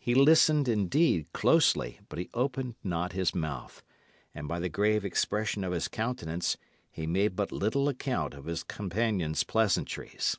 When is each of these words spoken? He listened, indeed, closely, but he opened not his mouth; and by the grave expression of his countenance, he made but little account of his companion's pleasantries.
He 0.00 0.16
listened, 0.16 0.66
indeed, 0.66 1.32
closely, 1.32 2.00
but 2.08 2.18
he 2.18 2.28
opened 2.34 2.74
not 2.82 3.12
his 3.12 3.36
mouth; 3.36 3.84
and 4.34 4.48
by 4.48 4.58
the 4.58 4.68
grave 4.68 5.04
expression 5.04 5.62
of 5.62 5.70
his 5.70 5.86
countenance, 5.86 6.56
he 6.90 7.06
made 7.06 7.36
but 7.36 7.52
little 7.52 7.88
account 7.88 8.34
of 8.34 8.46
his 8.46 8.64
companion's 8.64 9.44
pleasantries. 9.44 10.36